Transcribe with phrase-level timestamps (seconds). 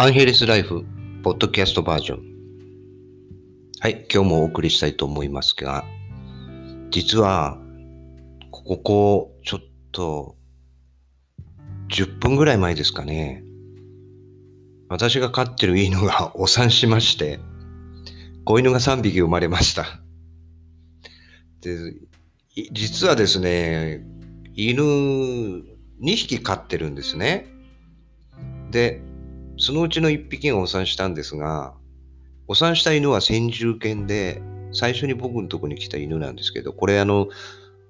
[0.00, 0.86] アンヘルスライフ、
[1.22, 2.22] ポッドキャストバージョン。
[3.80, 5.84] はい、今日もお送りしたいと思いますが、
[6.90, 7.58] 実は、
[8.50, 9.60] ここ、ちょっ
[9.92, 10.36] と、
[11.90, 13.44] 10分ぐらい前ですかね、
[14.88, 17.38] 私が飼ってる犬が お産しまして、
[18.46, 20.00] 子犬が3匹生まれました。
[21.60, 21.76] で、
[22.72, 24.02] 実はですね、
[24.54, 25.62] 犬2
[26.16, 27.48] 匹飼ってるんですね。
[28.70, 29.02] で、
[29.60, 31.74] そのうちの1匹がお産したんですが、
[32.48, 34.42] お産した犬は先住犬で、
[34.72, 37.26] 最初に僕のとこに来た犬なんですけど、これあの、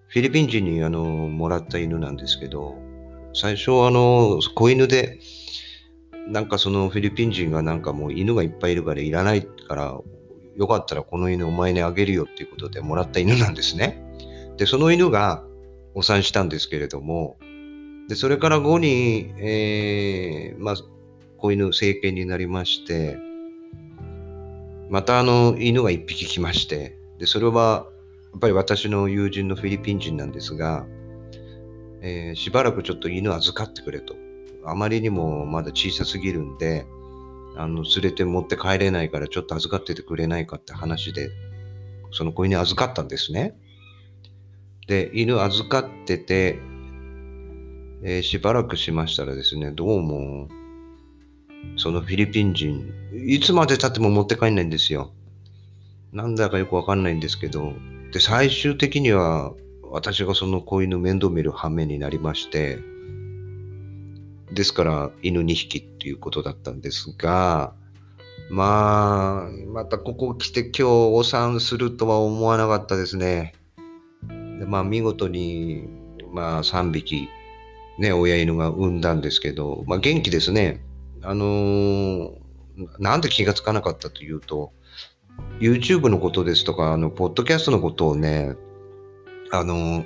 [0.08, 2.76] フィリピン人にあの、もらった犬なんですけど、
[3.34, 5.20] 最初あの、子犬で、
[6.26, 9.96] なんかそのフィリピン人がなんかもう犬がいっぱいいるからいらないから、
[10.56, 14.02] よかったらこの犬お前にあげるよっていうことでもらった犬なんですね。
[14.56, 15.44] で、その犬が
[15.94, 17.38] お産したんですけれども、
[18.08, 20.74] で、それから後に、えー、まあ、
[21.40, 23.18] 子犬成犬になりまして、
[24.90, 27.86] またあの犬が一匹来まして、で、それは
[28.32, 30.86] やっぱり私の友人のフィリピン人なんですが、
[32.02, 34.14] えーしばらくちょっと犬預かってくれと。
[34.64, 36.86] あまりにもまだ小さすぎるんで、
[37.56, 41.30] あの、連れて持って帰れないからちょっと預かっててくれないかって話で、
[42.12, 43.54] その子犬預かったんですね。
[44.86, 46.58] で、犬預かってて、
[48.02, 50.48] えーしばらくしましたらですね、どうも、
[51.76, 52.92] そのフィリピン人、
[53.26, 55.12] いつまで経っても持って帰んないんですよ。
[56.12, 57.72] なんだかよくわかんないんですけど、
[58.12, 59.52] で、最終的には
[59.90, 62.78] 私がその子犬面倒見る羽目になりまして、
[64.52, 67.72] ですから犬2匹っていうことだったんですが、
[68.50, 73.54] まあ、またここ来て今日お産するとは思わなかったですね。
[74.58, 75.88] でまあ見事に、
[76.32, 77.28] まあ3匹、
[77.98, 80.82] ね、親犬が産んだんですけど、まあ元気ですね。
[81.22, 82.50] あのー
[82.98, 84.72] なんで気がつかなかったというと、
[85.60, 88.54] YouTube のことですとか、あの、ポッドキャストのことをね、
[89.52, 90.04] あの、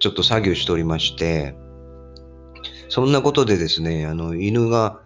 [0.00, 1.54] ちょっと作業しておりまして、
[2.88, 5.00] そんなことでですね、あの、犬が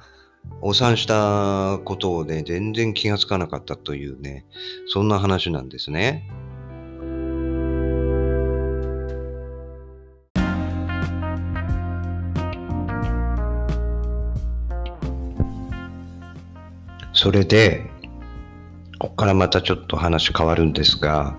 [0.61, 4.47] お産したことをね、全然気がつかなかったというね、
[4.87, 6.29] そんな話なんですね。
[17.27, 17.91] それで、
[19.01, 21.37] ここからまたちょっと話変わるんですが、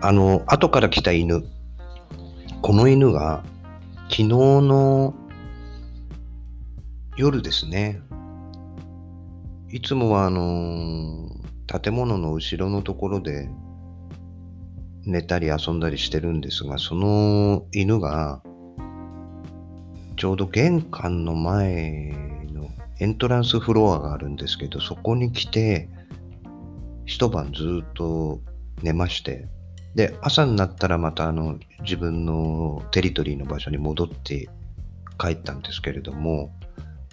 [0.00, 1.44] あの、後から来た犬、
[2.62, 3.44] この犬が
[4.04, 5.14] 昨日の
[7.18, 8.00] 夜ですね、
[9.70, 11.28] いつもはあの、
[11.66, 13.50] 建物の後ろのところで
[15.04, 18.40] 寝たり遊んだりしてるんですが、その犬が
[20.16, 22.37] ちょうど玄関の前
[23.00, 25.88] エントランスフロアがあるんですけど、そこに来て、
[27.06, 28.40] 一晩ずっと
[28.82, 29.48] 寝まして、
[29.94, 34.48] で、朝になったらまたあの自分のテリトリーの場所に戻って
[35.18, 36.52] 帰ったんですけれども、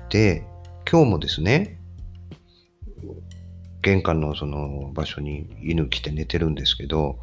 [0.09, 0.43] で、
[0.89, 1.79] 今日もですね、
[3.81, 7.19] 玄関のその場所に犬来て寝てるんですけど、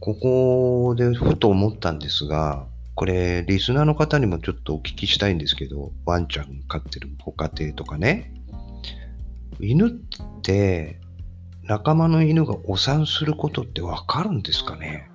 [0.00, 8.32] ここでふと思ったんですが、これ、リスナーの方にもちょっとお聞きしたいんですけど、ワンちゃん飼ってるご家庭とかね、
[9.60, 9.90] 犬っ
[10.42, 10.98] て
[11.62, 15.10] 仲間の犬がお産することってわかるんですかね？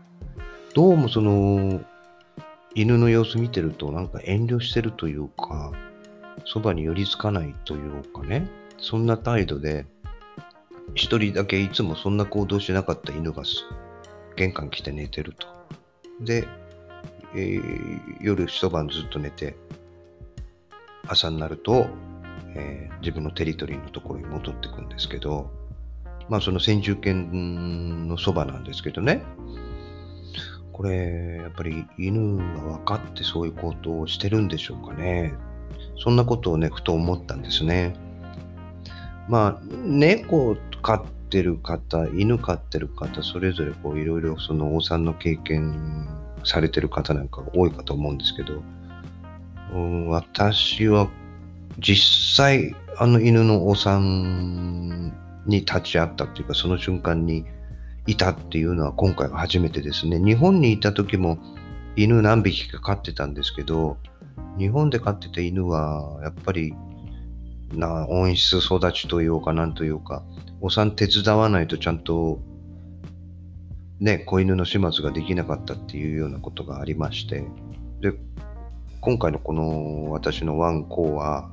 [0.75, 1.81] どうもその、
[2.75, 5.72] 犬の様子見てるとなんか遠慮してるというか、
[6.46, 8.47] そばに寄りつかないというかね、
[8.78, 9.88] そんな態度で、
[10.94, 13.41] 一人だけいつもそんな行動しなかった犬が
[14.36, 15.47] 玄関来て寝てると。
[16.24, 16.47] で、
[17.36, 19.56] えー夜一晩ずっと寝て、
[21.08, 21.88] 朝になると、
[22.56, 25.50] えー自分のテリトリーのところに戻ってくんですけど、
[26.30, 29.23] まあその先住犬のそばなんですけどね、
[30.72, 35.34] これ、やっぱり犬が分かってそういうことをしてるんでしょうかね。
[35.97, 37.94] そんなことをね、ふと思ったんですね。
[39.28, 46.08] まあ、猫飼ってる方、犬飼ってる方、それぞれこういろいろそのお産の経験
[46.43, 48.61] されてる方なんか多いかと思うんですけど、
[49.73, 51.09] うん私は
[51.79, 55.14] 実際あの犬のお産
[55.46, 57.46] に立ち会ったっていうか、その瞬間に
[58.08, 60.20] いたっていうのは今回が初めてですね。
[60.20, 61.38] 日本にいた時も
[61.96, 63.97] 犬何匹か飼ってたんですけど、
[64.58, 66.73] 日本で飼ってた犬はやっぱり
[67.73, 70.23] な温室育ちというかなんというか、
[70.59, 72.40] お産手伝わないとちゃんと
[74.02, 77.46] ね、子犬の始末ができなかったっていうようなことがありまして、
[78.02, 78.14] で、
[79.00, 81.52] 今回のこの私のワンコは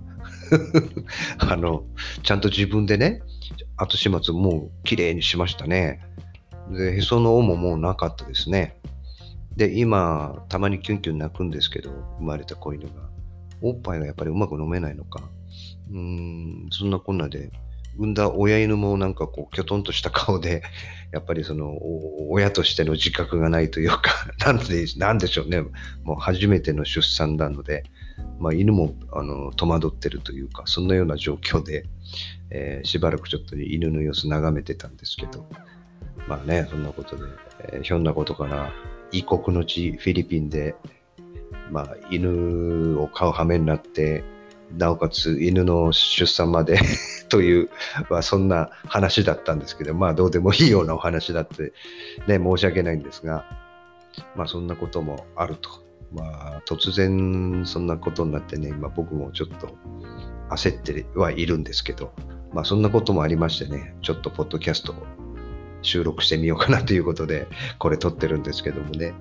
[1.38, 1.84] あの、
[2.22, 3.20] ちゃんと自分でね、
[3.76, 6.00] 後始末もう綺麗にしましたね。
[6.70, 8.78] で、へその緒ももうなかったですね。
[9.56, 12.92] で、今、たまにキュンキュン泣くんですけど、生まれた子犬が。
[13.60, 15.22] おっぱいがやっぱりうまく飲めないのか。
[15.90, 17.50] うーん、そんなこんなで、
[17.98, 20.62] 産んだ親犬もなんかこう、きょとんとした顔で、
[21.12, 21.76] やっぱりその、
[22.30, 24.02] 親としての自覚がないというか、
[24.46, 25.62] なんで、なんでしょうね。
[26.04, 27.84] もう初めての出産なので、
[28.38, 31.86] まあ、犬もあの戸惑ってるというか、そんなような状況で、
[32.50, 35.46] えー、しばらくちょっと犬の様子眺めてたんですけど、
[36.28, 37.24] まあね、そんなことで、
[37.72, 38.72] えー、ひょんなことから
[39.10, 40.76] 異国の地、フィリピンで、
[41.70, 44.22] まあ、犬を飼う羽目になって、
[44.76, 46.78] なおかつ犬の出産まで
[47.28, 47.70] という、
[48.10, 51.72] まあ、そんな話だったんですけど、まあどうでもいいようなお話だって、
[52.26, 53.44] ね、申し訳ないんですが、
[54.36, 55.70] まあそんなこともあると。
[56.12, 56.22] ま
[56.56, 59.76] あ突然そんなことになってね、今僕もちょっと
[60.50, 62.12] 焦ってはいるんですけど、
[62.52, 64.96] まあそんなこともありましてね、ちょっとポッドキャストを
[65.82, 67.46] 収録してみようかなということで、
[67.78, 69.14] これ撮ってるんですけどもね。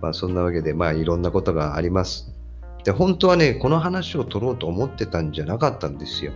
[0.00, 2.37] まあそんなわけで、まあいろんなことがあります。
[2.88, 6.32] で、本当はね、この話を撮ろうと思ってたんじゃなかったんですよ。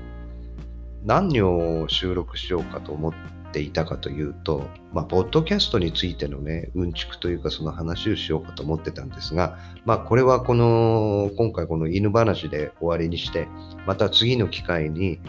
[1.03, 3.13] 何を収録しようかと思っ
[3.55, 9.57] ていたかというと、まあ、ポッドキャストについてのね、うんちくというかその話をしようかと思ってたんですが、
[9.87, 13.49] まあ、これはこの、今回この犬話で終わりにして、
[13.87, 15.21] また次の機会に、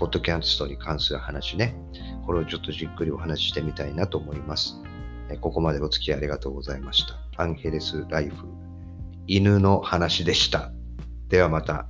[0.00, 1.76] ポッドキャストに関する話ね、
[2.26, 4.74] これをちょっとじっくりお話ししてみたいなと思います。
[5.40, 7.14] ここまでお付き合いありがとうございました。
[7.40, 8.65] アンヘレスライフ、
[9.26, 10.72] 犬の話でした。
[11.28, 11.88] ではまた。